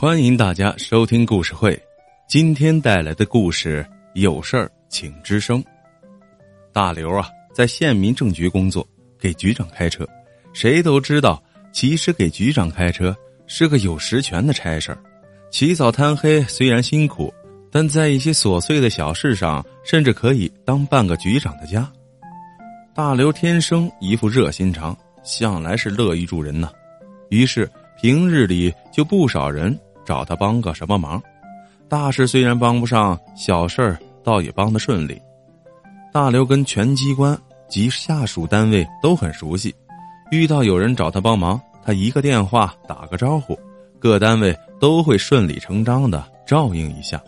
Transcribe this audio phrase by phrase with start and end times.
[0.00, 1.76] 欢迎大家收听故事会，
[2.28, 5.60] 今天带来的故事有事儿请吱声。
[6.72, 8.86] 大刘啊，在县民政局工作，
[9.18, 10.06] 给局长开车。
[10.52, 11.42] 谁都知道，
[11.72, 13.12] 其实给局长开车
[13.48, 14.98] 是个有实权的差事儿。
[15.50, 17.34] 起早贪黑虽然辛苦，
[17.68, 21.90] 但在一些琐碎的小事上，甚至可以当半个局长的家。
[22.94, 26.70] 大刘天生一副热心肠，向来是乐于助人呐。
[27.30, 27.68] 于是
[28.00, 29.76] 平日里就不少人。
[30.08, 31.22] 找他帮个什么忙？
[31.86, 35.20] 大事虽然帮不上，小事儿倒也帮得顺利。
[36.10, 39.74] 大刘跟全机关及下属单位都很熟悉，
[40.30, 43.54] 遇到有人找他帮忙，他一个电话打个招呼，
[43.98, 47.22] 各单位都会顺理成章的照应一下。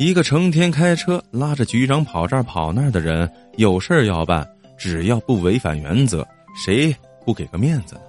[0.00, 4.44] 一个成天开车拉着局长跑这儿跑那儿的人，有事儿要办，
[4.76, 6.92] 只要不违反原则，谁
[7.24, 8.00] 不给个面子呢？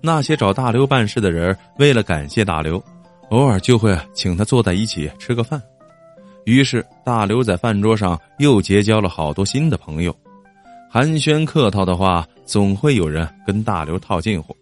[0.00, 2.82] 那些找大刘办事的人，为了感谢大刘，
[3.28, 5.60] 偶尔就会请他坐在一起吃个饭。
[6.44, 10.16] 于是，大刘在饭桌上又结交了好多新的朋友。
[10.90, 14.56] 寒暄客套的话，总会有人跟大刘套近乎，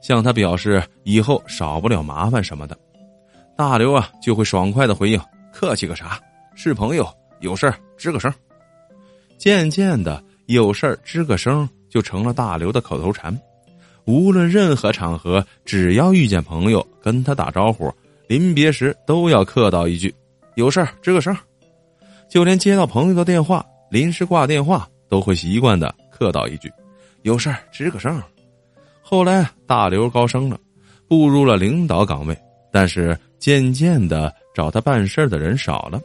[0.00, 2.76] 向他表示以后少不了麻烦什么的。
[3.56, 5.20] 大刘啊，就会爽快的回应
[5.52, 6.18] ：“客气个啥？
[6.54, 7.06] 是朋友，
[7.40, 8.32] 有事儿吱个声。”
[9.36, 13.38] 渐渐的，有事儿吱个声就成了大刘的口头禅。
[14.08, 17.92] 无论任何场合，只要遇见朋友，跟他打招呼，
[18.26, 20.12] 临别时都要客套一句
[20.56, 21.36] ：“有事儿吱个声。”
[22.26, 26.72] 就连接到朋友的电话，临时挂电话，都会习惯的客套一句
[27.20, 28.18] ：“有事儿吱个声。”
[29.04, 30.58] 后来大刘高升了，
[31.06, 32.34] 步入了领导岗位，
[32.72, 36.00] 但是渐渐的找他办事的人少了，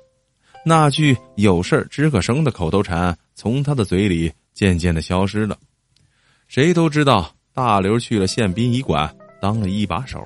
[0.66, 5.58] 那句“有事儿吱个声”的口头禅从他的嘴里渐渐的消失了。
[6.50, 7.33] 谁都知道。
[7.54, 9.08] 大刘去了县殡仪馆
[9.40, 10.20] 当了一把手。